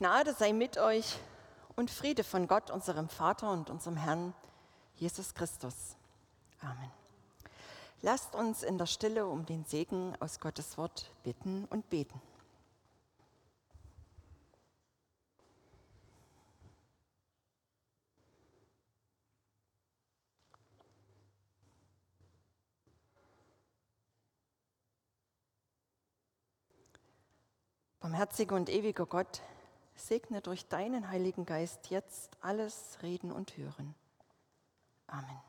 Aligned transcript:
Gnade 0.00 0.32
sei 0.32 0.54
mit 0.54 0.78
euch 0.78 1.18
und 1.76 1.90
Friede 1.90 2.24
von 2.24 2.48
Gott, 2.48 2.70
unserem 2.70 3.10
Vater 3.10 3.52
und 3.52 3.68
unserem 3.68 3.98
Herrn 3.98 4.32
Jesus 4.96 5.34
Christus. 5.34 5.94
Amen. 6.62 6.90
Lasst 8.00 8.34
uns 8.34 8.62
in 8.62 8.78
der 8.78 8.86
Stille 8.86 9.26
um 9.26 9.44
den 9.44 9.66
Segen 9.66 10.16
aus 10.18 10.40
Gottes 10.40 10.78
Wort 10.78 11.10
bitten 11.22 11.66
und 11.66 11.90
beten. 11.90 12.18
Barmherziger 28.00 28.56
und 28.56 28.70
ewiger 28.70 29.04
Gott, 29.04 29.42
segne 30.00 30.40
durch 30.40 30.66
deinen 30.68 31.10
Heiligen 31.10 31.46
Geist 31.46 31.90
jetzt 31.90 32.36
alles 32.40 32.98
Reden 33.02 33.32
und 33.32 33.56
Hören. 33.56 33.94
Amen. 35.06 35.40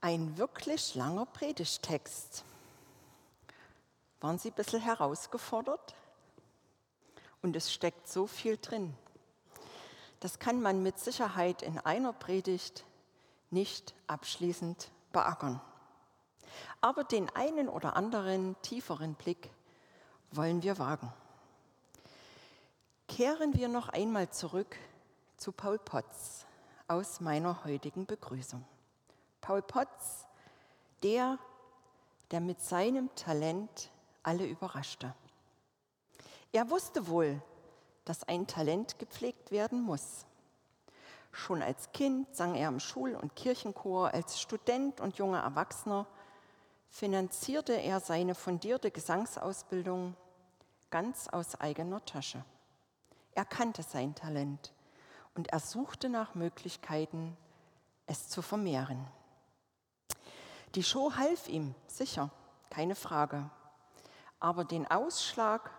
Ein 0.00 0.38
wirklich 0.38 0.94
langer 0.94 1.26
Predigtext. 1.26 2.44
Waren 4.20 4.38
Sie 4.38 4.50
ein 4.50 4.54
bisschen 4.54 4.80
herausgefordert? 4.80 5.94
Und 7.42 7.56
es 7.56 7.72
steckt 7.72 8.08
so 8.08 8.26
viel 8.26 8.56
drin. 8.56 8.94
Das 10.20 10.38
kann 10.38 10.60
man 10.60 10.82
mit 10.82 10.98
Sicherheit 10.98 11.62
in 11.62 11.78
einer 11.78 12.12
Predigt 12.12 12.84
nicht 13.50 13.94
abschließend 14.06 14.90
beackern. 15.12 15.60
Aber 16.80 17.04
den 17.04 17.28
einen 17.30 17.68
oder 17.68 17.96
anderen 17.96 18.56
tieferen 18.62 19.14
Blick 19.14 19.50
wollen 20.30 20.62
wir 20.62 20.78
wagen. 20.78 21.12
Kehren 23.08 23.54
wir 23.54 23.68
noch 23.68 23.88
einmal 23.88 24.28
zurück 24.30 24.76
zu 25.36 25.52
Paul 25.52 25.78
Potts 25.78 26.46
aus 26.86 27.20
meiner 27.20 27.64
heutigen 27.64 28.06
Begrüßung. 28.06 28.64
Paul 29.40 29.62
Potts, 29.62 30.26
der, 31.02 31.38
der 32.30 32.40
mit 32.40 32.60
seinem 32.60 33.14
Talent 33.14 33.90
alle 34.22 34.46
überraschte. 34.46 35.14
Er 36.52 36.70
wusste 36.70 37.08
wohl, 37.08 37.40
dass 38.04 38.24
ein 38.24 38.46
Talent 38.46 38.98
gepflegt 38.98 39.50
werden 39.50 39.82
muss. 39.82 40.24
Schon 41.32 41.62
als 41.62 41.92
Kind 41.92 42.34
sang 42.34 42.54
er 42.54 42.68
im 42.68 42.80
Schul- 42.80 43.14
und 43.14 43.36
Kirchenchor, 43.36 44.12
als 44.12 44.40
Student 44.40 45.00
und 45.00 45.18
junger 45.18 45.40
Erwachsener 45.40 46.06
finanzierte 46.90 47.74
er 47.74 48.00
seine 48.00 48.34
fundierte 48.34 48.90
Gesangsausbildung 48.90 50.16
ganz 50.90 51.28
aus 51.28 51.60
eigener 51.60 52.04
Tasche. 52.04 52.44
Er 53.32 53.44
kannte 53.44 53.82
sein 53.82 54.14
Talent 54.14 54.72
und 55.34 55.48
er 55.48 55.60
suchte 55.60 56.08
nach 56.08 56.34
Möglichkeiten, 56.34 57.36
es 58.06 58.28
zu 58.28 58.42
vermehren. 58.42 59.06
Die 60.74 60.82
Show 60.82 61.12
half 61.16 61.48
ihm, 61.48 61.74
sicher, 61.86 62.30
keine 62.70 62.94
Frage. 62.94 63.48
Aber 64.40 64.64
den 64.64 64.90
Ausschlag 64.90 65.70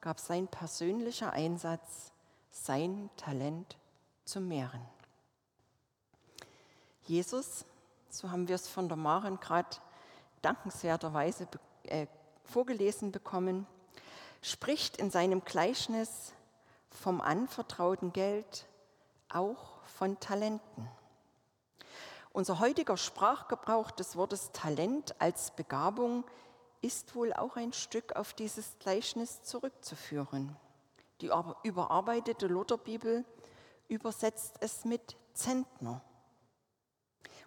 gab 0.00 0.18
sein 0.18 0.48
persönlicher 0.48 1.32
Einsatz, 1.32 2.12
sein 2.50 3.10
Talent 3.16 3.76
zu 4.24 4.40
mehren. 4.40 4.84
Jesus, 7.04 7.64
so 8.10 8.30
haben 8.30 8.48
wir 8.48 8.54
es 8.54 8.68
von 8.68 8.88
der 8.88 8.96
Maren 8.96 9.40
gerade 9.40 9.76
dankenswerterweise 10.42 11.48
äh, 11.84 12.06
vorgelesen 12.44 13.12
bekommen, 13.12 13.66
spricht 14.42 14.96
in 14.96 15.10
seinem 15.10 15.44
Gleichnis 15.44 16.32
vom 16.90 17.20
anvertrauten 17.20 18.12
Geld 18.12 18.66
auch 19.28 19.82
von 19.86 20.18
Talenten. 20.20 20.88
Unser 22.32 22.60
heutiger 22.60 22.96
Sprachgebrauch 22.96 23.90
des 23.90 24.16
Wortes 24.16 24.52
Talent 24.52 25.20
als 25.20 25.50
Begabung 25.50 26.24
ist 26.80 27.14
wohl 27.14 27.32
auch 27.32 27.56
ein 27.56 27.72
Stück 27.72 28.16
auf 28.16 28.32
dieses 28.34 28.78
Gleichnis 28.78 29.42
zurückzuführen. 29.42 30.56
Die 31.20 31.30
überarbeitete 31.62 32.48
Lutherbibel 32.48 33.24
übersetzt 33.88 34.56
es 34.60 34.84
mit 34.84 35.16
Zentner, 35.34 36.02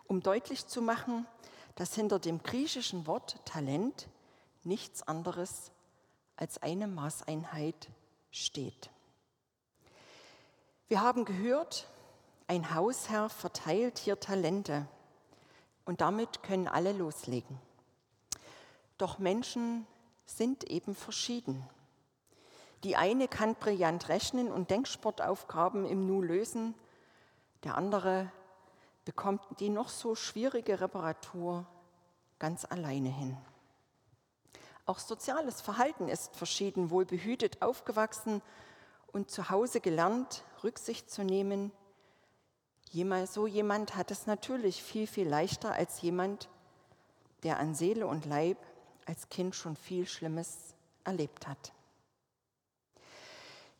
um 0.07 0.21
deutlich 0.21 0.67
zu 0.67 0.81
machen, 0.81 1.27
dass 1.75 1.93
hinter 1.93 2.19
dem 2.19 2.41
griechischen 2.41 3.05
Wort 3.05 3.37
Talent 3.45 4.07
nichts 4.63 5.03
anderes 5.03 5.71
als 6.37 6.61
eine 6.61 6.87
Maßeinheit 6.87 7.89
steht. 8.31 8.89
Wir 10.87 11.01
haben 11.01 11.25
gehört, 11.25 11.87
ein 12.47 12.73
Hausherr 12.73 13.29
verteilt 13.29 13.97
hier 13.97 14.19
Talente 14.19 14.87
und 15.85 16.01
damit 16.01 16.43
können 16.43 16.67
alle 16.67 16.93
loslegen. 16.93 17.59
Doch 18.97 19.19
Menschen 19.19 19.87
sind 20.25 20.63
eben 20.65 20.95
verschieden. 20.95 21.67
Die 22.83 22.95
eine 22.95 23.27
kann 23.27 23.55
brillant 23.55 24.09
rechnen 24.09 24.51
und 24.51 24.69
Denksportaufgaben 24.69 25.85
im 25.85 26.05
Nu 26.05 26.21
lösen, 26.21 26.75
der 27.63 27.75
andere 27.75 28.31
bekommt 29.05 29.41
die 29.59 29.69
noch 29.69 29.89
so 29.89 30.15
schwierige 30.15 30.81
Reparatur 30.81 31.65
ganz 32.39 32.65
alleine 32.65 33.09
hin. 33.09 33.37
Auch 34.85 34.99
soziales 34.99 35.61
Verhalten 35.61 36.09
ist 36.09 36.35
verschieden, 36.35 36.89
wohl 36.89 37.05
behütet 37.05 37.61
aufgewachsen 37.61 38.41
und 39.07 39.31
zu 39.31 39.49
Hause 39.49 39.79
gelernt, 39.79 40.43
Rücksicht 40.63 41.09
zu 41.09 41.23
nehmen. 41.23 41.71
So 43.25 43.47
jemand 43.47 43.95
hat 43.95 44.11
es 44.11 44.27
natürlich 44.27 44.81
viel, 44.81 45.07
viel 45.07 45.27
leichter 45.27 45.71
als 45.71 46.01
jemand, 46.01 46.49
der 47.43 47.59
an 47.59 47.75
Seele 47.75 48.07
und 48.07 48.25
Leib 48.25 48.57
als 49.05 49.29
Kind 49.29 49.55
schon 49.55 49.75
viel 49.75 50.07
Schlimmes 50.07 50.75
erlebt 51.03 51.47
hat. 51.47 51.73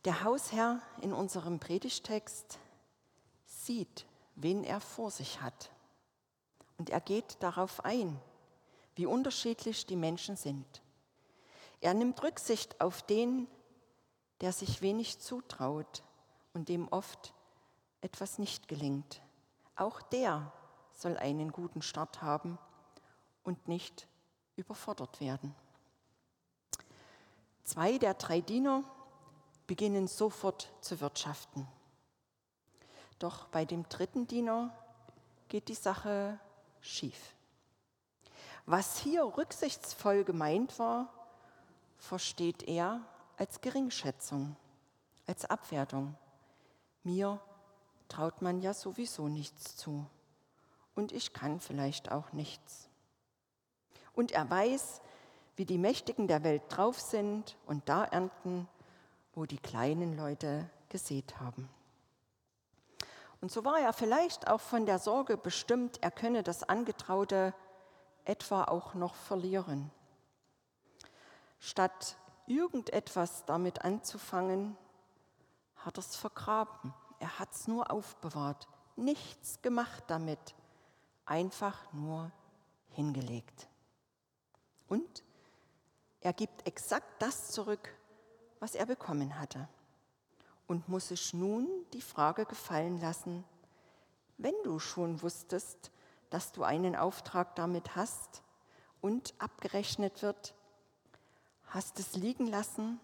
Der 0.06 0.24
Hausherr 0.24 0.82
in 1.02 1.14
unserem 1.14 1.60
Predigtext 1.60 2.60
sieht 3.46 4.06
wen 4.36 4.64
er 4.64 4.80
vor 4.80 5.12
sich 5.12 5.42
hat. 5.42 5.72
Und 6.78 6.90
er 6.90 7.02
geht 7.02 7.38
darauf 7.42 7.84
ein, 7.86 8.20
wie 8.96 9.06
unterschiedlich 9.06 9.86
die 9.86 9.96
Menschen 9.96 10.36
sind. 10.36 10.82
Er 11.82 11.94
nimmt 11.94 12.22
Rücksicht 12.24 12.82
auf 12.82 13.02
den, 13.04 13.48
der 14.42 14.52
sich 14.52 14.82
wenig 14.82 15.20
zutraut 15.20 16.04
und 16.54 16.70
dem 16.70 16.88
oft 16.90 17.34
etwas 18.02 18.38
nicht 18.38 18.68
gelingt. 18.68 19.22
Auch 19.76 20.02
der 20.02 20.52
soll 20.94 21.18
einen 21.18 21.52
guten 21.52 21.82
Start 21.82 22.22
haben 22.22 22.58
und 23.44 23.68
nicht 23.68 24.08
überfordert 24.56 25.20
werden. 25.20 25.54
Zwei 27.64 27.98
der 27.98 28.14
drei 28.14 28.42
Diener 28.42 28.84
beginnen 29.68 30.08
sofort 30.08 30.72
zu 30.82 31.02
wirtschaften. 31.02 31.68
Doch 33.20 33.48
bei 33.48 33.66
dem 33.66 33.88
dritten 33.90 34.28
Diener 34.28 34.76
geht 35.48 35.68
die 35.68 35.76
Sache 35.76 36.40
schief. 36.82 37.34
Was 38.66 38.98
hier 38.98 39.24
rücksichtsvoll 39.24 40.24
gemeint 40.24 40.80
war, 40.80 41.14
versteht 41.98 42.64
er 42.64 43.02
als 43.38 43.62
Geringschätzung, 43.62 44.56
als 45.28 45.46
Abwertung. 45.46 46.16
Mir 47.04 47.40
traut 48.08 48.42
man 48.42 48.62
ja 48.62 48.74
sowieso 48.74 49.28
nichts 49.28 49.78
zu. 49.78 50.06
Und 50.96 51.12
ich 51.12 51.34
kann 51.34 51.60
vielleicht 51.60 52.12
auch 52.12 52.32
nichts. 52.32 52.90
Und 54.14 54.32
er 54.32 54.50
weiß, 54.50 55.02
wie 55.58 55.66
die 55.66 55.78
Mächtigen 55.78 56.28
der 56.28 56.44
Welt 56.44 56.64
drauf 56.70 57.00
sind 57.00 57.58
und 57.66 57.88
da 57.88 58.06
ernten, 58.06 58.68
wo 59.34 59.46
die 59.46 59.58
kleinen 59.58 60.18
Leute 60.18 60.70
gesät 60.90 61.40
haben. 61.40 61.70
Und 63.42 63.52
so 63.52 63.64
war 63.66 63.80
er 63.80 63.94
vielleicht 63.94 64.48
auch 64.48 64.62
von 64.62 64.86
der 64.86 65.00
Sorge 65.00 65.38
bestimmt, 65.38 66.00
er 66.02 66.12
könne 66.12 66.44
das 66.44 66.64
Angetraute 66.64 67.54
etwa 68.24 68.64
auch 68.64 68.94
noch 68.94 69.16
verlieren. 69.16 69.92
Statt 71.60 72.18
irgendetwas 72.48 73.46
damit 73.46 73.84
anzufangen, 73.84 74.78
hat 75.76 75.98
er 75.98 76.00
es 76.00 76.16
vergraben. 76.16 76.94
Er 77.20 77.40
hat 77.40 77.54
es 77.54 77.68
nur 77.68 77.92
aufbewahrt, 77.92 78.68
nichts 78.96 79.62
gemacht 79.62 80.04
damit, 80.08 80.56
einfach 81.26 81.92
nur 81.94 82.32
hingelegt. 82.90 83.68
Und 84.88 85.24
er 86.22 86.34
gibt 86.34 86.68
exakt 86.68 87.22
das 87.22 87.52
zurück, 87.52 87.94
was 88.60 88.76
er 88.76 88.86
bekommen 88.86 89.40
hatte 89.40 89.68
und 90.68 90.90
muss 90.90 91.10
sich 91.10 91.34
nun 91.34 91.68
die 91.94 92.02
Frage 92.02 92.46
gefallen 92.46 93.00
lassen, 93.00 93.44
wenn 94.38 94.56
du 94.64 94.80
schon 94.80 95.22
wusstest, 95.22 95.92
dass 96.30 96.52
du 96.52 96.64
einen 96.64 96.96
Auftrag 96.96 97.56
damit 97.56 97.96
hast 97.96 98.44
und 99.02 99.34
abgerechnet 99.40 100.22
wird, 100.22 100.54
hast 101.68 102.00
es 102.00 102.16
liegen 102.16 102.48
lassen? 102.48 103.00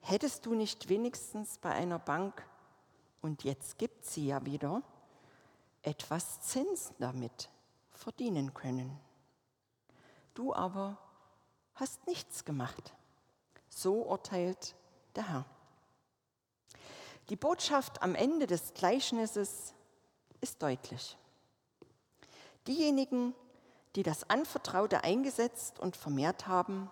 Hättest 0.00 0.46
du 0.46 0.54
nicht 0.54 0.88
wenigstens 0.88 1.58
bei 1.58 1.70
einer 1.70 1.98
Bank, 1.98 2.46
und 3.20 3.44
jetzt 3.44 3.78
gibt 3.78 4.04
sie 4.04 4.26
ja 4.26 4.44
wieder, 4.44 4.82
etwas 5.82 6.40
Zinsen 6.40 6.96
damit 6.98 7.50
verdienen 7.92 8.52
können? 8.52 8.98
Du 10.34 10.52
aber 10.54 10.98
hast 11.74 12.06
nichts 12.06 12.44
gemacht. 12.44 12.94
So 13.68 14.02
urteilt 14.02 14.74
der 15.14 15.28
Herr. 15.28 15.44
Die 17.28 17.36
Botschaft 17.36 18.02
am 18.02 18.14
Ende 18.14 18.46
des 18.46 18.74
Gleichnisses 18.74 19.74
ist 20.40 20.62
deutlich. 20.62 21.16
Diejenigen, 22.66 23.34
die 23.96 24.02
das 24.02 24.28
Anvertraute 24.28 25.04
eingesetzt 25.04 25.78
und 25.78 25.96
vermehrt 25.96 26.46
haben, 26.46 26.90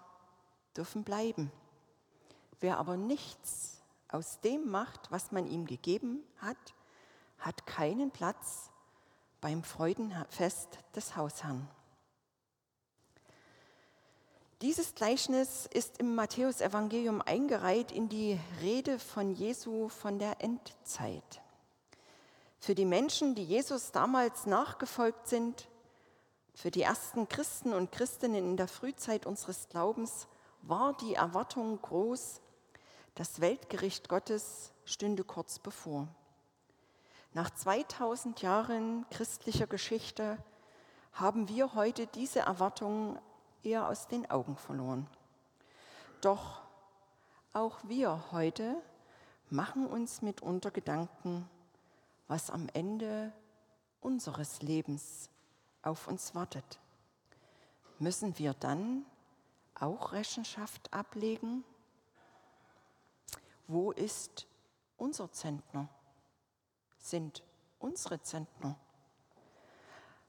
dürfen 0.77 1.05
bleiben. 1.05 1.51
Wer 2.61 2.79
aber 2.79 2.97
nichts 2.97 3.81
aus 4.09 4.41
dem 4.41 4.71
macht, 4.71 5.11
was 5.11 5.33
man 5.33 5.47
ihm 5.47 5.67
gegeben 5.67 6.23
hat, 6.39 6.75
hat 7.39 7.67
keinen 7.67 8.11
Platz 8.11 8.71
beim 9.41 9.65
Freudenfest 9.65 10.79
des 10.95 11.17
Hausherrn. 11.17 11.69
Dieses 14.63 14.95
Gleichnis 14.95 15.65
ist 15.73 15.97
im 16.01 16.15
Matthäusevangelium 16.15 17.23
eingereiht 17.23 17.93
in 17.93 18.11
die 18.11 18.39
Rede 18.61 18.99
von 18.99 19.33
Jesu 19.33 19.89
von 19.89 20.19
der 20.19 20.43
Endzeit. 20.43 21.41
Für 22.59 22.75
die 22.75 22.85
Menschen, 22.85 23.35
die 23.35 23.43
Jesus 23.43 23.91
damals 23.91 24.45
nachgefolgt 24.45 25.29
sind, 25.29 25.67
für 26.53 26.71
die 26.71 26.83
ersten 26.83 27.27
Christen 27.27 27.73
und 27.73 27.91
Christinnen 27.91 28.45
in 28.45 28.57
der 28.59 28.69
Frühzeit 28.69 29.25
unseres 29.25 29.71
Glaubens 29.71 30.29
war 30.61 30.95
die 30.95 31.15
Erwartung 31.15 31.81
groß, 31.81 32.43
das 33.15 33.41
Weltgericht 33.41 34.11
Gottes 34.11 34.73
stünde 34.85 35.25
kurz 35.25 35.59
bevor. 35.59 36.07
Nach 37.33 37.49
2000 37.49 38.43
Jahren 38.43 39.07
christlicher 39.09 39.67
Geschichte 39.67 40.37
haben 41.15 41.49
wir 41.49 41.73
heute 41.75 42.07
diese 42.09 42.41
Erwartung 42.41 43.19
eher 43.63 43.89
aus 43.89 44.09
den 44.09 44.31
Augen 44.31 44.57
verloren. 44.57 45.07
Doch 46.21 46.63
auch 47.53 47.79
wir 47.85 48.31
heute 48.33 48.77
machen 49.49 49.87
uns 49.87 50.23
mitunter 50.23 50.71
Gedanken, 50.71 51.49
was 52.29 52.51
am 52.51 52.69
Ende 52.73 53.33
unseres 54.01 54.63
Lebens 54.63 55.31
auf 55.83 56.07
uns 56.09 56.35
wartet. 56.35 56.79
Müssen 57.99 58.39
wir 58.39 58.55
dann 58.55 59.05
auch 59.75 60.13
Rechenschaft 60.13 60.93
ablegen? 60.93 61.65
Wo 63.67 63.93
ist 63.93 64.47
unser 64.97 65.33
Zentner? 65.33 65.89
Sind 66.99 67.43
unsere 67.79 68.23
Zentner? 68.23 68.77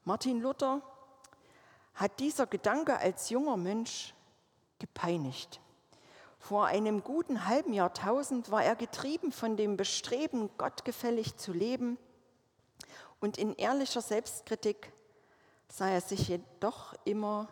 Martin 0.04 0.42
Luther 0.42 0.82
hat 2.02 2.20
dieser 2.20 2.48
Gedanke 2.48 2.98
als 2.98 3.30
junger 3.30 3.58
Mensch 3.58 4.16
gepeinigt. 4.80 5.62
Vor 6.40 6.66
einem 6.66 7.04
guten 7.04 7.46
halben 7.46 7.74
Jahrtausend 7.74 8.50
war 8.50 8.64
er 8.64 8.76
getrieben 8.76 9.32
von 9.32 9.56
dem 9.56 9.78
Bestreben, 9.78 10.50
gottgefällig 10.58 11.38
zu 11.38 11.54
leben. 11.54 12.00
Und 13.20 13.38
in 13.38 13.54
ehrlicher 13.54 14.02
Selbstkritik 14.02 14.92
sah 15.68 15.90
er 15.90 16.02
sich 16.02 16.28
jedoch 16.28 16.96
immer 17.06 17.48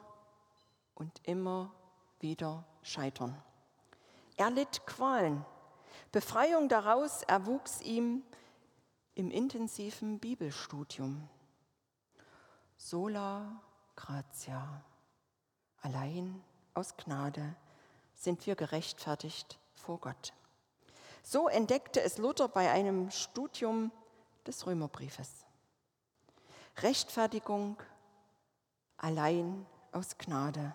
und 0.95 1.21
immer 1.23 1.71
wieder 2.19 2.65
scheitern. 2.81 3.39
Er 4.35 4.49
litt 4.49 4.87
Qualen. 4.87 5.45
Befreiung 6.11 6.69
daraus 6.69 7.21
erwuchs 7.21 7.81
ihm 7.81 8.23
im 9.13 9.29
intensiven 9.29 10.17
Bibelstudium. 10.17 11.29
Sola 12.77 13.61
gratia. 13.99 14.81
Allein 15.81 16.41
aus 16.73 16.95
Gnade 16.95 17.55
sind 18.15 18.45
wir 18.47 18.55
gerechtfertigt 18.55 19.59
vor 19.75 19.99
Gott. 19.99 20.33
So 21.21 21.49
entdeckte 21.49 22.01
es 22.01 22.17
Luther 22.17 22.47
bei 22.47 22.71
einem 22.71 23.11
Studium 23.11 23.91
des 24.47 24.65
Römerbriefes. 24.65 25.45
Rechtfertigung 26.77 27.75
allein 28.97 29.65
aus 29.91 30.17
Gnade. 30.17 30.73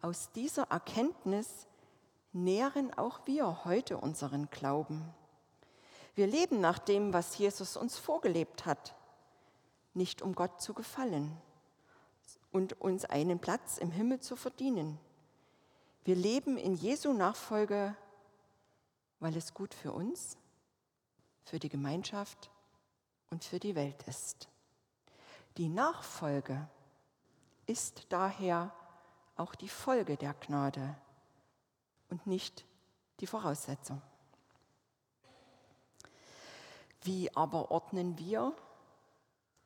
Aus 0.00 0.30
dieser 0.30 0.70
Erkenntnis 0.70 1.66
nähren 2.32 2.94
auch 2.96 3.26
wir 3.26 3.64
heute 3.64 3.98
unseren 3.98 4.48
Glauben. 4.50 5.12
Wir 6.14 6.28
leben 6.28 6.60
nach 6.60 6.78
dem, 6.78 7.12
was 7.12 7.36
Jesus 7.38 7.76
uns 7.76 7.98
vorgelebt 7.98 8.66
hat, 8.66 8.94
nicht 9.94 10.22
um 10.22 10.36
Gott 10.36 10.60
zu 10.60 10.74
gefallen, 10.74 11.36
und 12.54 12.80
uns 12.80 13.04
einen 13.04 13.40
Platz 13.40 13.78
im 13.78 13.90
Himmel 13.90 14.20
zu 14.20 14.36
verdienen. 14.36 15.00
Wir 16.04 16.14
leben 16.14 16.56
in 16.56 16.76
Jesu 16.76 17.12
Nachfolge, 17.12 17.96
weil 19.18 19.36
es 19.36 19.54
gut 19.54 19.74
für 19.74 19.90
uns, 19.90 20.36
für 21.42 21.58
die 21.58 21.68
Gemeinschaft 21.68 22.50
und 23.30 23.42
für 23.42 23.58
die 23.58 23.74
Welt 23.74 24.04
ist. 24.04 24.48
Die 25.56 25.68
Nachfolge 25.68 26.68
ist 27.66 28.06
daher 28.10 28.72
auch 29.34 29.56
die 29.56 29.68
Folge 29.68 30.16
der 30.16 30.34
Gnade 30.34 30.94
und 32.08 32.24
nicht 32.24 32.64
die 33.18 33.26
Voraussetzung. 33.26 34.00
Wie 37.02 37.34
aber 37.34 37.72
ordnen 37.72 38.16
wir, 38.16 38.54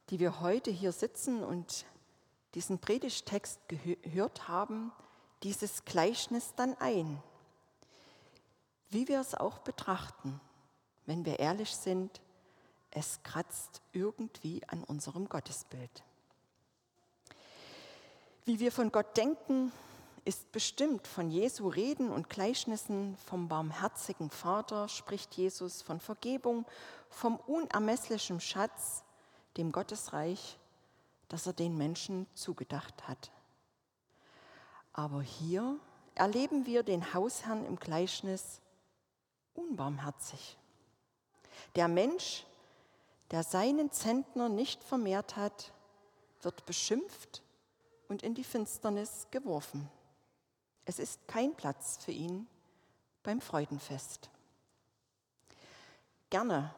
die 0.08 0.18
wir 0.20 0.40
heute 0.40 0.70
hier 0.70 0.92
sitzen 0.92 1.44
und 1.44 1.84
diesen 2.58 2.80
Predigtext 2.80 3.60
gehört 3.68 4.48
haben, 4.48 4.90
dieses 5.44 5.84
Gleichnis 5.84 6.54
dann 6.56 6.76
ein. 6.78 7.22
Wie 8.90 9.06
wir 9.06 9.20
es 9.20 9.36
auch 9.36 9.58
betrachten, 9.58 10.40
wenn 11.06 11.24
wir 11.24 11.38
ehrlich 11.38 11.76
sind, 11.76 12.20
es 12.90 13.22
kratzt 13.22 13.80
irgendwie 13.92 14.60
an 14.66 14.82
unserem 14.82 15.28
Gottesbild. 15.28 16.02
Wie 18.44 18.58
wir 18.58 18.72
von 18.72 18.90
Gott 18.90 19.16
denken, 19.16 19.70
ist 20.24 20.50
bestimmt 20.50 21.06
von 21.06 21.30
Jesu 21.30 21.68
Reden 21.68 22.10
und 22.10 22.28
Gleichnissen 22.28 23.16
vom 23.18 23.46
barmherzigen 23.46 24.30
Vater, 24.30 24.88
spricht 24.88 25.36
Jesus 25.36 25.80
von 25.80 26.00
Vergebung, 26.00 26.66
vom 27.08 27.36
unermesslichen 27.36 28.40
Schatz, 28.40 29.04
dem 29.56 29.70
Gottesreich 29.70 30.57
das 31.28 31.46
er 31.46 31.52
den 31.52 31.76
Menschen 31.76 32.26
zugedacht 32.34 33.06
hat. 33.06 33.30
Aber 34.92 35.22
hier 35.22 35.78
erleben 36.14 36.66
wir 36.66 36.82
den 36.82 37.14
Hausherrn 37.14 37.64
im 37.64 37.76
Gleichnis 37.76 38.60
unbarmherzig. 39.54 40.56
Der 41.76 41.88
Mensch, 41.88 42.44
der 43.30 43.42
seinen 43.42 43.92
Zentner 43.92 44.48
nicht 44.48 44.82
vermehrt 44.82 45.36
hat, 45.36 45.72
wird 46.42 46.66
beschimpft 46.66 47.42
und 48.08 48.22
in 48.22 48.34
die 48.34 48.44
Finsternis 48.44 49.26
geworfen. 49.30 49.88
Es 50.84 50.98
ist 50.98 51.28
kein 51.28 51.54
Platz 51.54 51.98
für 52.02 52.12
ihn 52.12 52.46
beim 53.22 53.40
Freudenfest. 53.40 54.30
Gerne 56.30 56.74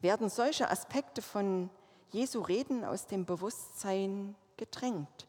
werden 0.00 0.28
solche 0.28 0.70
Aspekte 0.70 1.22
von 1.22 1.70
Jesu 2.14 2.42
Reden 2.42 2.84
aus 2.84 3.08
dem 3.08 3.26
Bewusstsein 3.26 4.36
gedrängt. 4.56 5.26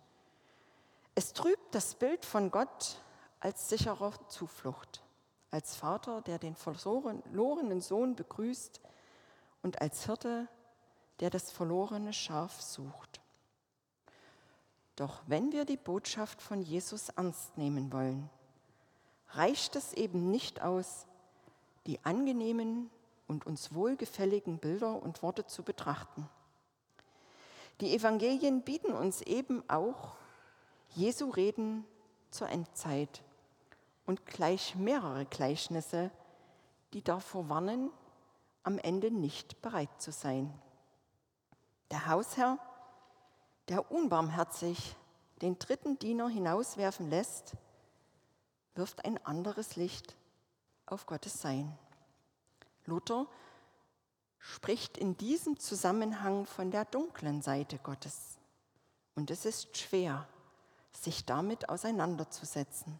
Es 1.15 1.33
trübt 1.33 1.73
das 1.73 1.95
Bild 1.95 2.23
von 2.23 2.51
Gott 2.51 3.01
als 3.39 3.69
sicherer 3.69 4.13
Zuflucht, 4.29 5.01
als 5.49 5.75
Vater, 5.75 6.21
der 6.21 6.37
den 6.37 6.55
verlorenen 6.55 7.81
Sohn 7.81 8.15
begrüßt 8.15 8.81
und 9.63 9.81
als 9.81 10.05
Hirte, 10.05 10.47
der 11.21 11.31
das 11.31 11.49
verlorene 11.49 12.13
Schaf 12.13 12.61
sucht. 12.61 13.19
Doch 14.95 15.23
wenn 15.25 15.51
wir 15.53 15.65
die 15.65 15.77
Botschaft 15.77 16.39
von 16.39 16.61
Jesus 16.61 17.09
ernst 17.09 17.57
nehmen 17.57 17.91
wollen, 17.91 18.29
reicht 19.29 19.75
es 19.75 19.91
eben 19.93 20.29
nicht 20.29 20.61
aus, 20.61 21.07
die 21.87 21.99
angenehmen 22.05 22.91
und 23.27 23.47
uns 23.47 23.73
wohlgefälligen 23.73 24.59
Bilder 24.59 25.01
und 25.01 25.23
Worte 25.23 25.47
zu 25.47 25.63
betrachten. 25.63 26.29
Die 27.81 27.93
Evangelien 27.93 28.61
bieten 28.61 28.93
uns 28.93 29.21
eben 29.21 29.67
auch 29.69 30.15
Jesu 30.89 31.29
Reden 31.29 31.85
zur 32.31 32.49
Endzeit 32.49 33.21
und 34.05 34.25
gleich 34.25 34.75
mehrere 34.75 35.25
Gleichnisse, 35.25 36.11
die 36.93 37.03
davor 37.03 37.49
warnen, 37.49 37.91
am 38.63 38.79
Ende 38.79 39.11
nicht 39.11 39.61
bereit 39.61 39.89
zu 40.01 40.11
sein. 40.11 40.53
Der 41.91 42.07
Hausherr, 42.07 42.57
der 43.67 43.91
unbarmherzig 43.91 44.95
den 45.41 45.59
dritten 45.59 45.99
Diener 45.99 46.29
hinauswerfen 46.29 47.09
lässt, 47.09 47.57
wirft 48.75 49.05
ein 49.05 49.23
anderes 49.25 49.75
Licht 49.75 50.15
auf 50.85 51.05
Gottes 51.05 51.41
Sein. 51.41 51.77
Luther 52.85 53.27
spricht 54.53 54.97
in 54.97 55.17
diesem 55.17 55.59
Zusammenhang 55.59 56.45
von 56.45 56.69
der 56.69 56.85
dunklen 56.85 57.41
Seite 57.41 57.79
Gottes. 57.79 58.37
Und 59.15 59.31
es 59.31 59.43
ist 59.43 59.75
schwer, 59.75 60.27
sich 60.91 61.25
damit 61.25 61.67
auseinanderzusetzen. 61.67 62.99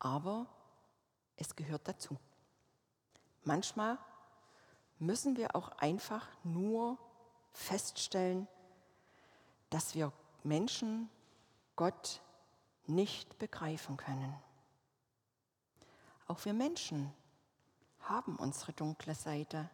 Aber 0.00 0.46
es 1.36 1.54
gehört 1.54 1.86
dazu. 1.86 2.18
Manchmal 3.44 3.98
müssen 4.98 5.36
wir 5.36 5.54
auch 5.54 5.68
einfach 5.78 6.26
nur 6.42 6.98
feststellen, 7.52 8.48
dass 9.70 9.94
wir 9.94 10.12
Menschen 10.42 11.08
Gott 11.76 12.20
nicht 12.86 13.38
begreifen 13.38 13.96
können. 13.96 14.34
Auch 16.26 16.44
wir 16.44 16.52
Menschen 16.52 17.12
haben 18.00 18.36
unsere 18.36 18.72
dunkle 18.72 19.14
Seite. 19.14 19.70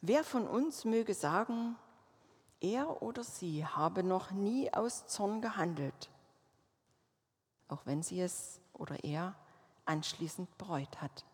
Wer 0.00 0.24
von 0.24 0.46
uns 0.46 0.84
möge 0.84 1.14
sagen, 1.14 1.76
er 2.60 3.02
oder 3.02 3.24
sie 3.24 3.64
habe 3.64 4.02
noch 4.02 4.30
nie 4.30 4.72
aus 4.72 5.06
Zorn 5.06 5.40
gehandelt, 5.40 6.10
auch 7.68 7.86
wenn 7.86 8.02
sie 8.02 8.20
es 8.20 8.60
oder 8.74 9.02
er 9.04 9.34
anschließend 9.86 10.56
bereut 10.58 11.00
hat. 11.00 11.24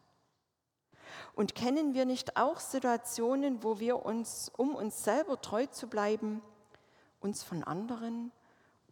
Und 1.34 1.54
kennen 1.54 1.94
wir 1.94 2.04
nicht 2.04 2.36
auch 2.36 2.60
Situationen, 2.60 3.62
wo 3.62 3.78
wir 3.78 4.04
uns, 4.04 4.50
um 4.56 4.74
uns 4.74 5.04
selber 5.04 5.40
treu 5.40 5.66
zu 5.66 5.86
bleiben, 5.86 6.42
uns 7.20 7.42
von 7.42 7.62
anderen 7.64 8.32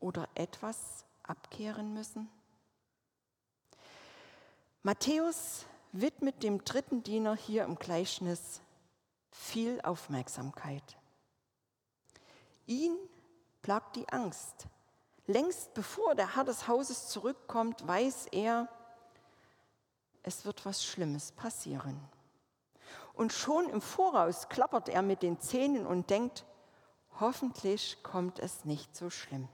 oder 0.00 0.28
etwas 0.34 1.04
abkehren 1.22 1.94
müssen? 1.94 2.28
Matthäus 4.82 5.64
widmet 5.92 6.42
dem 6.42 6.64
dritten 6.64 7.02
Diener 7.02 7.36
hier 7.36 7.64
im 7.64 7.76
Gleichnis 7.76 8.60
viel 9.34 9.80
Aufmerksamkeit. 9.82 10.96
Ihn 12.66 12.96
plagt 13.62 13.96
die 13.96 14.08
Angst. 14.08 14.68
Längst 15.26 15.74
bevor 15.74 16.14
der 16.14 16.36
Herr 16.36 16.44
des 16.44 16.68
Hauses 16.68 17.08
zurückkommt, 17.08 17.86
weiß 17.86 18.26
er, 18.30 18.68
es 20.22 20.44
wird 20.44 20.64
was 20.64 20.84
Schlimmes 20.84 21.32
passieren. 21.32 22.00
Und 23.12 23.32
schon 23.32 23.68
im 23.68 23.80
Voraus 23.80 24.48
klappert 24.48 24.88
er 24.88 25.02
mit 25.02 25.22
den 25.22 25.40
Zähnen 25.40 25.84
und 25.86 26.10
denkt, 26.10 26.44
hoffentlich 27.20 28.02
kommt 28.02 28.38
es 28.38 28.64
nicht 28.64 28.96
so 28.96 29.10
schlimm. 29.10 29.48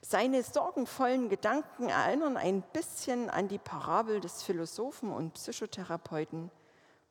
Seine 0.00 0.42
sorgenvollen 0.42 1.28
Gedanken 1.28 1.88
erinnern 1.88 2.36
ein 2.36 2.62
bisschen 2.62 3.28
an 3.30 3.48
die 3.48 3.58
Parabel 3.58 4.20
des 4.20 4.42
Philosophen 4.42 5.12
und 5.12 5.34
Psychotherapeuten 5.34 6.50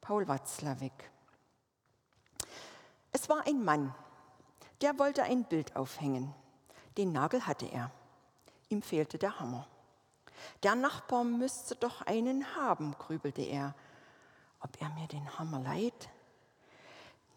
Paul 0.02 0.28
Watzlawick. 0.28 1.12
Es 3.12 3.30
war 3.30 3.46
ein 3.48 3.64
Mann, 3.64 3.94
der 4.82 4.98
wollte 5.00 5.24
ein 5.24 5.44
Bild 5.46 5.76
aufhängen. 5.76 6.34
Den 6.98 7.12
Nagel 7.12 7.46
hatte 7.46 7.66
er. 7.66 7.92
Ihm 8.70 8.82
fehlte 8.82 9.18
der 9.18 9.40
Hammer. 9.40 9.68
Der 10.64 10.76
Nachbar 10.76 11.24
müsste 11.24 11.76
doch 11.76 12.02
einen 12.02 12.56
haben, 12.56 12.94
grübelte 12.98 13.42
er. 13.42 13.76
Ob 14.60 14.82
er 14.82 14.90
mir 14.90 15.08
den 15.08 15.38
Hammer 15.38 15.60
leiht? 15.60 16.10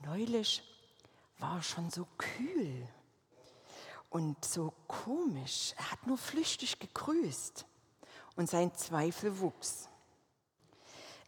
Neulich 0.00 0.62
war 1.39 1.57
er 1.57 1.62
schon 1.62 1.91
so 1.91 2.07
kühl 2.19 2.87
und 4.09 4.45
so 4.45 4.73
komisch. 4.87 5.75
Er 5.77 5.93
hat 5.93 6.07
nur 6.07 6.19
flüchtig 6.19 6.79
gegrüßt 6.79 7.65
und 8.37 8.49
sein 8.49 8.75
Zweifel 8.75 9.39
wuchs. 9.41 9.89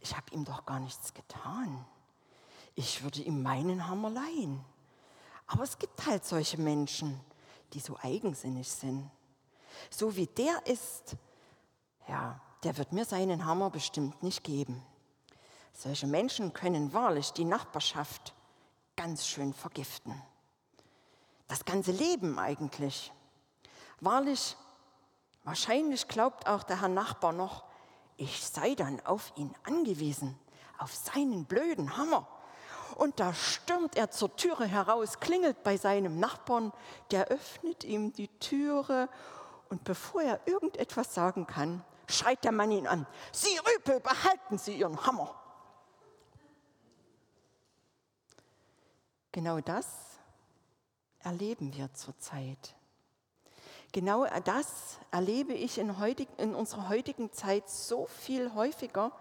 Ich 0.00 0.16
habe 0.16 0.30
ihm 0.32 0.44
doch 0.44 0.66
gar 0.66 0.80
nichts 0.80 1.14
getan. 1.14 1.84
Ich 2.74 3.02
würde 3.02 3.20
ihm 3.20 3.42
meinen 3.42 3.86
Hammer 3.86 4.10
leihen. 4.10 4.64
Aber 5.46 5.64
es 5.64 5.78
gibt 5.78 6.06
halt 6.06 6.24
solche 6.24 6.58
Menschen, 6.58 7.20
die 7.72 7.80
so 7.80 7.96
eigensinnig 8.00 8.70
sind. 8.70 9.10
So 9.90 10.16
wie 10.16 10.26
der 10.26 10.66
ist, 10.66 11.16
ja, 12.08 12.40
der 12.62 12.76
wird 12.78 12.92
mir 12.92 13.04
seinen 13.04 13.44
Hammer 13.44 13.70
bestimmt 13.70 14.22
nicht 14.22 14.44
geben. 14.44 14.82
Solche 15.72 16.06
Menschen 16.06 16.52
können 16.52 16.92
wahrlich 16.92 17.32
die 17.32 17.44
Nachbarschaft 17.44 18.34
ganz 18.96 19.26
schön 19.26 19.52
vergiften 19.52 20.20
das 21.52 21.66
ganze 21.66 21.92
Leben 21.92 22.38
eigentlich. 22.38 23.12
Wahrlich, 24.00 24.56
wahrscheinlich 25.44 26.08
glaubt 26.08 26.46
auch 26.46 26.62
der 26.62 26.80
Herr 26.80 26.88
Nachbar 26.88 27.34
noch, 27.34 27.64
ich 28.16 28.42
sei 28.42 28.74
dann 28.74 29.04
auf 29.04 29.34
ihn 29.36 29.54
angewiesen, 29.64 30.38
auf 30.78 30.94
seinen 30.94 31.44
blöden 31.44 31.98
Hammer. 31.98 32.26
Und 32.96 33.20
da 33.20 33.34
stürmt 33.34 33.96
er 33.96 34.10
zur 34.10 34.36
Türe 34.36 34.66
heraus, 34.66 35.20
klingelt 35.20 35.62
bei 35.62 35.76
seinem 35.76 36.18
Nachbarn, 36.18 36.72
der 37.10 37.28
öffnet 37.28 37.84
ihm 37.84 38.12
die 38.12 38.28
Türe 38.38 39.08
und 39.68 39.84
bevor 39.84 40.22
er 40.22 40.40
irgendetwas 40.46 41.14
sagen 41.14 41.46
kann, 41.46 41.84
schreit 42.06 42.44
der 42.44 42.52
Mann 42.52 42.70
ihn 42.70 42.86
an, 42.86 43.06
Sie 43.32 43.56
Rüpel, 43.58 44.00
behalten 44.00 44.58
Sie 44.58 44.74
Ihren 44.74 45.06
Hammer. 45.06 45.34
Genau 49.32 49.60
das 49.60 49.86
erleben 51.20 51.72
wir 51.74 51.92
zurzeit. 51.94 52.74
Genau 53.92 54.26
das 54.44 54.98
erlebe 55.10 55.54
ich 55.54 55.78
in, 55.78 55.98
heutig, 55.98 56.28
in 56.38 56.54
unserer 56.54 56.88
heutigen 56.88 57.32
Zeit 57.32 57.68
so 57.68 58.06
viel 58.06 58.54
häufiger, 58.54 59.12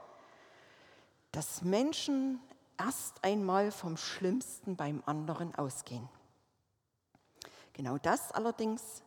dass 1.31 1.61
Menschen 1.61 2.41
erst 2.85 3.23
einmal 3.23 3.71
vom 3.71 3.95
Schlimmsten 3.95 4.75
beim 4.75 5.03
anderen 5.05 5.53
ausgehen. 5.55 6.09
Genau 7.73 7.97
das 7.97 8.31
allerdings 8.31 9.03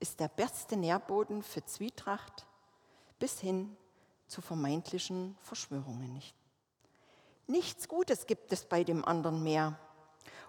ist 0.00 0.18
der 0.18 0.28
beste 0.28 0.76
Nährboden 0.76 1.42
für 1.42 1.64
Zwietracht 1.64 2.46
bis 3.18 3.38
hin 3.38 3.76
zu 4.26 4.42
vermeintlichen 4.42 5.36
Verschwörungen 5.42 6.12
nicht. 6.12 6.34
Nichts 7.46 7.88
Gutes 7.88 8.26
gibt 8.26 8.52
es 8.52 8.64
bei 8.64 8.82
dem 8.82 9.04
anderen 9.04 9.42
mehr 9.42 9.78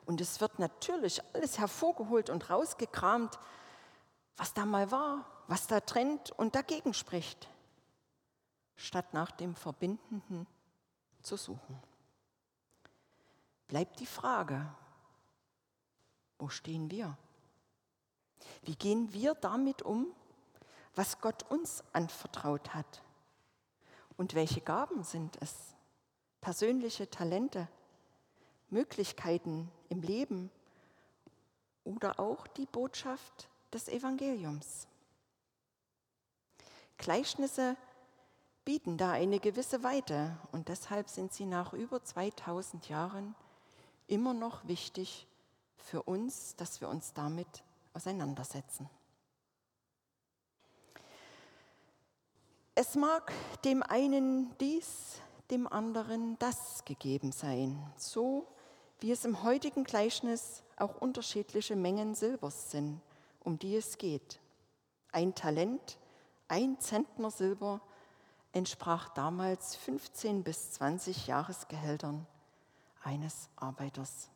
und 0.06 0.20
es 0.20 0.42
wird 0.42 0.58
natürlich 0.58 1.22
alles 1.34 1.60
hervorgeholt 1.60 2.30
und 2.32 2.50
rausgekramt, 2.50 3.38
was 4.36 4.54
da 4.54 4.66
mal 4.66 4.90
war, 4.90 5.26
was 5.48 5.68
da 5.68 5.80
trennt 5.80 6.32
und 6.32 6.56
dagegen 6.56 6.96
spricht, 6.96 7.48
statt 8.76 9.14
nach 9.14 9.32
dem 9.32 9.56
Verbindenden 9.56 10.48
zu 11.22 11.38
suchen. 11.38 11.80
Bleibt 13.68 14.00
die 14.00 14.06
Frage, 14.06 14.66
wo 16.38 16.50
stehen 16.50 16.92
wir? 16.92 17.18
Wie 18.64 18.76
gehen 18.76 19.14
wir 19.14 19.34
damit 19.36 19.82
um, 19.82 20.08
was 20.96 21.20
Gott 21.22 21.50
uns 21.50 21.84
anvertraut 21.94 22.74
hat? 22.74 23.02
Und 24.18 24.36
welche 24.36 24.62
Gaben 24.62 25.04
sind 25.04 25.38
es? 25.42 25.76
Persönliche 26.42 27.10
Talente, 27.10 27.68
Möglichkeiten 28.70 29.72
im 29.90 30.02
Leben 30.02 30.52
oder 31.84 32.20
auch 32.20 32.48
die 32.48 32.66
Botschaft 32.66 33.50
des 33.72 33.88
Evangeliums. 33.88 34.88
Gleichnisse 36.98 37.76
bieten 38.66 38.98
da 38.98 39.12
eine 39.12 39.40
gewisse 39.40 39.84
Weite 39.84 40.38
und 40.52 40.70
deshalb 40.70 41.10
sind 41.10 41.34
sie 41.34 41.46
nach 41.46 41.74
über 41.74 42.04
2000 42.04 42.88
Jahren 42.90 43.36
immer 44.08 44.34
noch 44.34 44.68
wichtig 44.68 45.28
für 45.78 46.04
uns, 46.04 46.56
dass 46.56 46.82
wir 46.82 46.90
uns 46.90 47.14
damit 47.14 47.64
auseinandersetzen. 47.94 48.90
Es 52.76 52.96
mag 52.96 53.32
dem 53.66 53.84
einen 53.84 54.58
dies, 54.58 55.20
dem 55.52 55.68
anderen 55.68 56.40
das 56.40 56.84
gegeben 56.86 57.32
sein, 57.32 57.78
so 57.98 58.48
wie 59.00 59.12
es 59.12 59.26
im 59.26 59.44
heutigen 59.44 59.84
Gleichnis 59.84 60.64
auch 60.78 61.00
unterschiedliche 61.00 61.76
Mengen 61.76 62.16
Silbers 62.16 62.72
sind, 62.72 63.00
um 63.42 63.60
die 63.60 63.76
es 63.76 63.98
geht. 63.98 64.40
Ein 65.12 65.36
Talent, 65.36 65.98
ein 66.48 66.80
Zentner 66.80 67.30
Silber 67.30 67.82
entsprach 68.54 69.10
damals 69.10 69.76
15 69.76 70.44
bis 70.44 70.72
20 70.72 71.28
Jahresgehältern 71.28 72.26
eines 73.04 73.50
Arbeiters. 73.56 74.30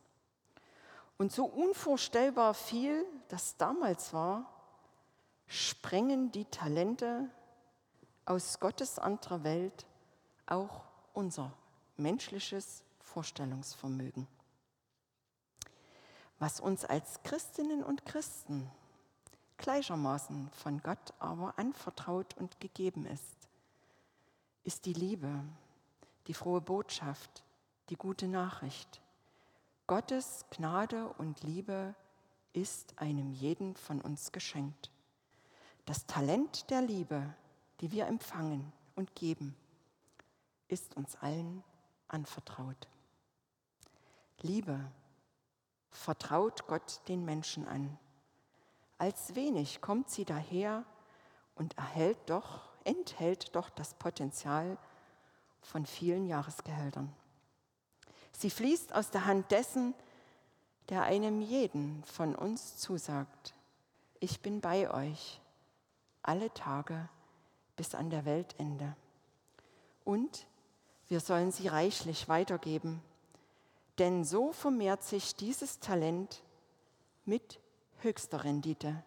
Und 1.16 1.32
so 1.32 1.44
unvorstellbar 1.44 2.54
viel 2.54 3.04
das 3.28 3.56
damals 3.56 4.12
war, 4.12 4.46
sprengen 5.46 6.30
die 6.30 6.44
Talente 6.44 7.28
aus 8.24 8.60
Gottes 8.60 8.98
anderer 8.98 9.42
Welt 9.42 9.86
auch 10.46 10.84
unser 11.14 11.52
menschliches 11.96 12.84
Vorstellungsvermögen 13.00 14.28
was 16.38 16.60
uns 16.60 16.84
als 16.84 17.22
Christinnen 17.22 17.82
und 17.82 18.04
Christen 18.06 18.70
gleichermaßen 19.56 20.50
von 20.52 20.80
Gott 20.82 21.12
aber 21.18 21.58
anvertraut 21.58 22.36
und 22.36 22.60
gegeben 22.60 23.06
ist, 23.06 23.48
ist 24.62 24.86
die 24.86 24.92
Liebe, 24.92 25.42
die 26.26 26.34
frohe 26.34 26.60
Botschaft, 26.60 27.42
die 27.88 27.96
gute 27.96 28.28
Nachricht. 28.28 29.00
Gottes 29.86 30.44
Gnade 30.50 31.08
und 31.14 31.42
Liebe 31.42 31.94
ist 32.52 32.98
einem 32.98 33.32
jeden 33.32 33.76
von 33.76 34.00
uns 34.00 34.32
geschenkt. 34.32 34.90
Das 35.86 36.06
Talent 36.06 36.68
der 36.70 36.82
Liebe, 36.82 37.34
die 37.80 37.90
wir 37.92 38.06
empfangen 38.06 38.72
und 38.94 39.14
geben, 39.14 39.56
ist 40.68 40.96
uns 40.96 41.16
allen 41.16 41.64
anvertraut. 42.08 42.88
Liebe 44.42 44.78
vertraut 45.90 46.66
Gott 46.66 47.00
den 47.08 47.24
Menschen 47.24 47.66
an. 47.66 47.98
Als 48.98 49.34
wenig 49.34 49.80
kommt 49.80 50.10
sie 50.10 50.24
daher 50.24 50.84
und 51.54 51.78
erhält 51.78 52.18
doch, 52.26 52.68
enthält 52.84 53.54
doch 53.56 53.70
das 53.70 53.94
Potenzial 53.94 54.76
von 55.62 55.86
vielen 55.86 56.26
Jahresgehältern. 56.26 57.12
Sie 58.38 58.50
fließt 58.50 58.94
aus 58.94 59.10
der 59.10 59.26
Hand 59.26 59.50
dessen, 59.50 59.94
der 60.90 61.02
einem 61.02 61.40
jeden 61.40 62.04
von 62.04 62.36
uns 62.36 62.76
zusagt, 62.76 63.52
ich 64.20 64.42
bin 64.42 64.60
bei 64.60 64.88
euch 64.94 65.40
alle 66.22 66.54
Tage 66.54 67.08
bis 67.74 67.96
an 67.96 68.10
der 68.10 68.24
Weltende. 68.24 68.94
Und 70.04 70.46
wir 71.08 71.18
sollen 71.18 71.50
sie 71.50 71.66
reichlich 71.66 72.28
weitergeben, 72.28 73.02
denn 73.98 74.22
so 74.22 74.52
vermehrt 74.52 75.02
sich 75.02 75.34
dieses 75.34 75.80
Talent 75.80 76.44
mit 77.24 77.58
höchster 78.02 78.44
Rendite. 78.44 79.02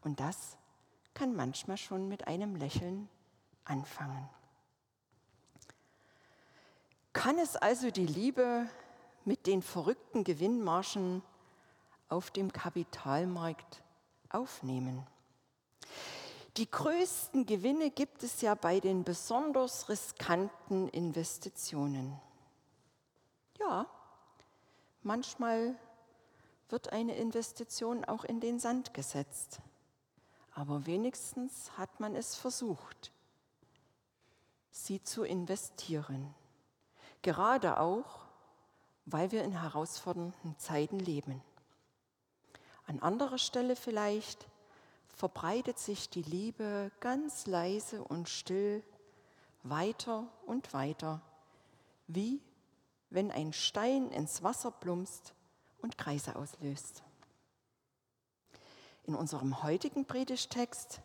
Und 0.00 0.20
das 0.20 0.58
kann 1.12 1.34
manchmal 1.34 1.76
schon 1.76 2.06
mit 2.06 2.28
einem 2.28 2.54
Lächeln 2.54 3.08
anfangen. 3.64 4.28
Kann 7.12 7.38
es 7.38 7.56
also 7.56 7.90
die 7.90 8.06
Liebe 8.06 8.68
mit 9.24 9.46
den 9.46 9.62
verrückten 9.62 10.24
Gewinnmarschen 10.24 11.22
auf 12.08 12.30
dem 12.30 12.52
Kapitalmarkt 12.52 13.82
aufnehmen? 14.30 15.06
Die 16.56 16.70
größten 16.70 17.46
Gewinne 17.46 17.90
gibt 17.90 18.22
es 18.22 18.42
ja 18.42 18.54
bei 18.54 18.80
den 18.80 19.04
besonders 19.04 19.88
riskanten 19.88 20.88
Investitionen. 20.88 22.20
Ja, 23.58 23.86
manchmal 25.02 25.74
wird 26.68 26.92
eine 26.92 27.16
Investition 27.16 28.04
auch 28.04 28.24
in 28.24 28.40
den 28.40 28.58
Sand 28.58 28.92
gesetzt. 28.92 29.60
Aber 30.54 30.84
wenigstens 30.84 31.76
hat 31.78 32.00
man 32.00 32.14
es 32.14 32.34
versucht, 32.34 33.12
sie 34.70 35.02
zu 35.02 35.24
investieren. 35.24 36.34
Gerade 37.22 37.78
auch, 37.78 38.20
weil 39.06 39.30
wir 39.30 39.44
in 39.44 39.52
herausfordernden 39.52 40.58
Zeiten 40.58 40.98
leben. 40.98 41.40
An 42.86 43.00
anderer 43.00 43.38
Stelle 43.38 43.76
vielleicht 43.76 44.46
verbreitet 45.08 45.78
sich 45.78 46.10
die 46.10 46.22
Liebe 46.22 46.90
ganz 47.00 47.46
leise 47.46 48.02
und 48.02 48.28
still 48.28 48.82
weiter 49.62 50.26
und 50.46 50.72
weiter, 50.74 51.20
wie 52.08 52.40
wenn 53.10 53.30
ein 53.30 53.52
Stein 53.52 54.10
ins 54.10 54.42
Wasser 54.42 54.70
plumpst 54.70 55.34
und 55.80 55.98
Kreise 55.98 56.34
auslöst. 56.34 57.02
In 59.04 59.14
unserem 59.14 59.62
heutigen 59.62 60.06
Predigtext 60.06 61.00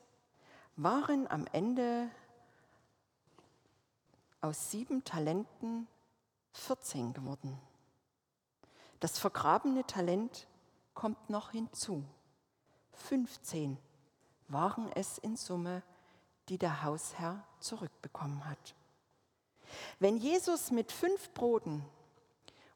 waren 0.75 1.27
am 1.27 1.45
Ende 1.51 2.09
aus 4.41 4.71
sieben 4.71 5.03
Talenten 5.03 5.87
14 6.57 7.13
geworden. 7.13 7.59
Das 8.99 9.19
vergrabene 9.19 9.85
Talent 9.85 10.47
kommt 10.93 11.29
noch 11.29 11.51
hinzu. 11.51 12.03
15 12.93 13.77
waren 14.47 14.91
es 14.93 15.17
in 15.17 15.35
Summe, 15.35 15.83
die 16.49 16.57
der 16.57 16.83
Hausherr 16.83 17.43
zurückbekommen 17.59 18.45
hat. 18.49 18.75
Wenn 19.99 20.17
Jesus 20.17 20.71
mit 20.71 20.91
fünf 20.91 21.31
Broten 21.33 21.85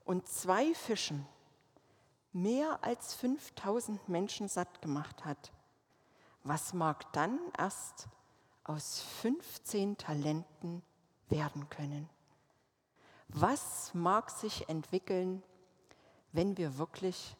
und 0.05 0.27
zwei 0.27 0.73
Fischen 0.73 1.25
mehr 2.33 2.79
als 2.83 3.13
5000 3.15 4.07
Menschen 4.09 4.47
satt 4.47 4.81
gemacht 4.81 5.25
hat, 5.25 5.51
was 6.43 6.73
mag 6.73 7.11
dann 7.13 7.39
erst 7.57 8.07
aus 8.63 9.01
15 9.21 9.97
Talenten 9.97 10.81
werden 11.29 11.69
können? 11.69 12.09
Was 13.33 13.93
mag 13.93 14.29
sich 14.29 14.67
entwickeln, 14.69 15.43
wenn 16.31 16.57
wir 16.57 16.77
wirklich 16.77 17.35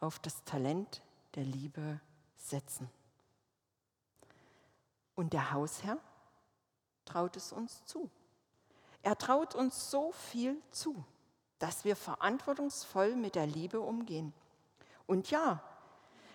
auf 0.00 0.18
das 0.18 0.42
Talent 0.44 1.02
der 1.34 1.44
Liebe 1.44 2.00
setzen? 2.36 2.88
Und 5.14 5.32
der 5.32 5.52
Hausherr 5.52 5.98
traut 7.04 7.36
es 7.36 7.52
uns 7.52 7.84
zu. 7.84 8.10
Er 9.02 9.18
traut 9.18 9.54
uns 9.54 9.90
so 9.90 10.12
viel 10.12 10.56
zu 10.70 11.04
dass 11.62 11.84
wir 11.84 11.94
verantwortungsvoll 11.94 13.14
mit 13.14 13.36
der 13.36 13.46
Liebe 13.46 13.80
umgehen. 13.80 14.32
Und 15.06 15.30
ja, 15.30 15.62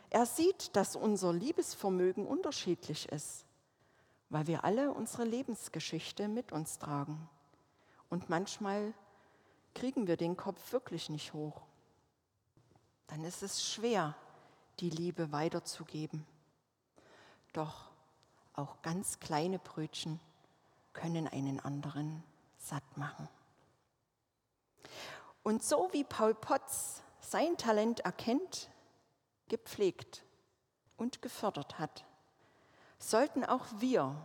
er 0.10 0.26
sieht, 0.26 0.74
dass 0.78 0.96
unser 0.96 1.34
Liebesvermögen 1.34 2.26
unterschiedlich 2.26 3.10
ist, 3.10 3.44
weil 4.30 4.48
wir 4.48 4.64
alle 4.64 4.94
unsere 4.94 5.26
Lebensgeschichte 5.26 6.30
mit 6.30 6.54
uns 6.54 6.80
tragen. 6.80 7.28
Und 8.10 8.30
manchmal 8.30 8.94
kriegen 9.74 10.08
wir 10.08 10.18
den 10.18 10.38
Kopf 10.38 10.72
wirklich 10.72 11.10
nicht 11.10 11.34
hoch. 11.34 11.62
Dann 13.08 13.24
ist 13.24 13.44
es 13.44 13.66
schwer, 13.66 14.16
die 14.80 14.90
Liebe 14.90 15.32
weiterzugeben. 15.32 16.26
Doch 17.54 17.90
auch 18.54 18.82
ganz 18.82 19.20
kleine 19.20 19.60
Brötchen 19.60 20.20
können 20.94 21.28
einen 21.28 21.60
anderen 21.60 22.24
satt 22.58 22.98
machen. 22.98 23.30
Und 25.44 25.64
so 25.64 25.90
wie 25.94 26.04
Paul 26.04 26.34
Potts 26.34 27.04
sein 27.22 27.56
Talent 27.58 28.02
erkennt, 28.02 28.70
gepflegt 29.48 30.24
und 30.98 31.22
gefördert 31.22 31.80
hat, 31.80 32.06
sollten 33.00 33.46
auch 33.46 33.66
wir 33.78 34.16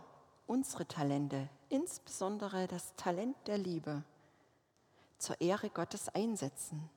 unsere 0.47 0.85
Talente, 0.87 1.47
insbesondere 1.73 2.67
das 2.67 2.93
Talent 2.97 3.35
der 3.47 3.57
Liebe, 3.57 4.03
zur 5.17 5.41
Ehre 5.41 5.71
Gottes 5.71 6.07
einsetzen. 6.09 6.87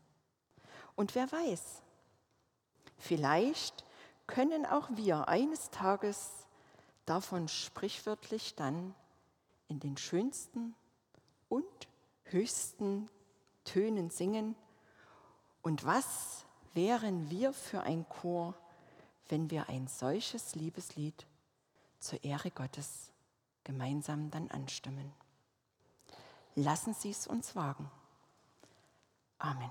Und 0.97 1.15
wer 1.15 1.33
weiß, 1.33 1.83
vielleicht 2.99 3.85
können 4.27 4.67
auch 4.67 4.89
wir 4.93 5.29
eines 5.29 5.71
Tages 5.71 6.47
davon 7.07 7.49
sprichwörtlich 7.49 8.55
dann 8.55 8.95
in 9.69 9.81
den 9.81 9.97
schönsten 9.97 10.75
und 11.49 11.65
höchsten 12.25 13.09
Tönen 13.65 14.11
singen. 14.11 14.57
Und 15.63 15.87
was 15.87 16.45
wären 16.75 17.31
wir 17.31 17.55
für 17.55 17.81
ein 17.81 18.07
Chor, 18.09 18.55
wenn 19.29 19.51
wir 19.51 19.71
ein 19.71 19.89
solches 19.89 20.55
Liebeslied 20.55 21.27
zur 21.99 22.23
Ehre 22.23 22.51
Gottes 22.51 23.13
gemeinsam 23.67 24.31
dann 24.31 24.49
anstimmen? 24.51 25.13
Lassen 26.55 26.95
Sie 26.95 27.11
es 27.11 27.27
uns 27.27 27.55
wagen. 27.57 27.91
Amen. 29.39 29.71